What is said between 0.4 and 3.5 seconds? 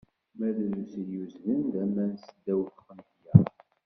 drus i yuzzlen d aman seddaw teqneṭyar!